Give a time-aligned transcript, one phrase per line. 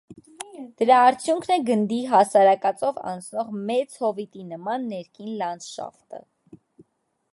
[0.81, 6.27] Դրա արդյունքն է գնդի հասարակածով անցնող մեծ հովիտի նման ներքին լանդշաֆտը։